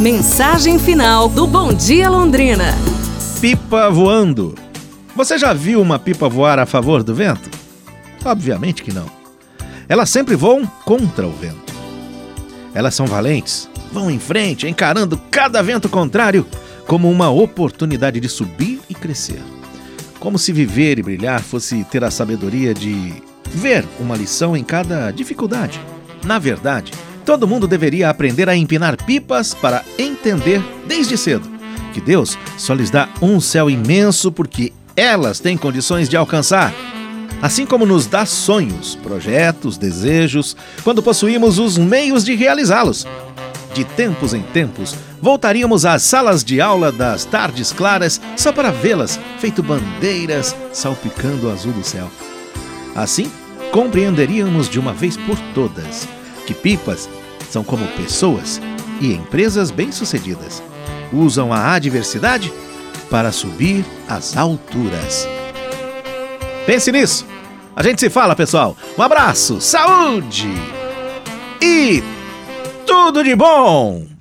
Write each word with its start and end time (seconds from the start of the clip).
Mensagem 0.00 0.78
final 0.78 1.28
do 1.28 1.46
Bom 1.46 1.72
Dia 1.72 2.10
Londrina. 2.10 2.74
Pipa 3.40 3.88
voando. 3.88 4.54
Você 5.14 5.38
já 5.38 5.52
viu 5.52 5.80
uma 5.80 5.98
pipa 5.98 6.28
voar 6.28 6.58
a 6.58 6.66
favor 6.66 7.04
do 7.04 7.14
vento? 7.14 7.48
Obviamente 8.24 8.82
que 8.82 8.92
não. 8.92 9.06
Elas 9.88 10.10
sempre 10.10 10.34
voam 10.34 10.66
contra 10.84 11.26
o 11.26 11.30
vento. 11.30 11.72
Elas 12.74 12.94
são 12.94 13.06
valentes, 13.06 13.68
vão 13.92 14.10
em 14.10 14.18
frente, 14.18 14.66
encarando 14.66 15.20
cada 15.30 15.62
vento 15.62 15.88
contrário 15.88 16.46
como 16.86 17.08
uma 17.08 17.30
oportunidade 17.30 18.18
de 18.18 18.28
subir 18.28 18.80
e 18.88 18.94
crescer. 18.94 19.42
Como 20.18 20.38
se 20.38 20.52
viver 20.52 20.98
e 20.98 21.02
brilhar 21.02 21.40
fosse 21.42 21.84
ter 21.84 22.02
a 22.02 22.10
sabedoria 22.10 22.74
de 22.74 23.22
ver 23.46 23.84
uma 24.00 24.16
lição 24.16 24.56
em 24.56 24.64
cada 24.64 25.10
dificuldade. 25.12 25.80
Na 26.24 26.38
verdade, 26.38 26.92
todo 27.24 27.48
mundo 27.48 27.66
deveria 27.66 28.10
aprender 28.10 28.48
a 28.48 28.56
empinar 28.56 28.96
pipas 29.04 29.54
para 29.54 29.84
entender 29.98 30.62
desde 30.86 31.16
cedo 31.16 31.52
que 31.92 32.00
Deus 32.00 32.36
só 32.58 32.74
lhes 32.74 32.90
dá 32.90 33.08
um 33.20 33.40
céu 33.40 33.70
imenso 33.70 34.32
porque 34.32 34.72
elas 34.96 35.38
têm 35.38 35.56
condições 35.56 36.08
de 36.08 36.16
alcançar. 36.16 36.72
Assim 37.40 37.66
como 37.66 37.84
nos 37.86 38.06
dá 38.06 38.24
sonhos, 38.24 38.96
projetos, 38.96 39.76
desejos, 39.76 40.56
quando 40.82 41.02
possuímos 41.02 41.58
os 41.58 41.76
meios 41.76 42.24
de 42.24 42.34
realizá-los. 42.34 43.06
De 43.74 43.84
tempos 43.84 44.34
em 44.34 44.42
tempos, 44.42 44.94
voltaríamos 45.20 45.84
às 45.84 46.02
salas 46.02 46.44
de 46.44 46.60
aula 46.60 46.92
das 46.92 47.24
tardes 47.24 47.72
claras 47.72 48.20
só 48.36 48.52
para 48.52 48.70
vê-las 48.70 49.18
feito 49.38 49.62
bandeiras 49.62 50.54
salpicando 50.72 51.48
o 51.48 51.50
azul 51.50 51.72
do 51.72 51.82
céu. 51.82 52.08
Assim, 52.94 53.30
compreenderíamos 53.70 54.68
de 54.68 54.78
uma 54.78 54.92
vez 54.92 55.16
por 55.16 55.38
todas 55.54 56.06
que 56.46 56.54
pipas 56.54 57.08
são 57.50 57.62
como 57.62 57.86
pessoas 57.88 58.60
e 59.00 59.12
empresas 59.12 59.70
bem-sucedidas. 59.70 60.62
Usam 61.12 61.52
a 61.52 61.72
adversidade 61.72 62.52
para 63.10 63.32
subir 63.32 63.84
às 64.08 64.36
alturas. 64.36 65.28
Pense 66.66 66.90
nisso. 66.90 67.26
A 67.74 67.82
gente 67.82 68.00
se 68.00 68.08
fala, 68.08 68.36
pessoal. 68.36 68.76
Um 68.96 69.02
abraço, 69.02 69.60
saúde 69.60 70.48
e 71.60 72.02
tudo 72.86 73.22
de 73.22 73.34
bom! 73.34 74.11